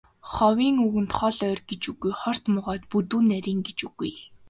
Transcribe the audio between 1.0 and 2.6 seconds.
хол ойр гэж үгүй, хорт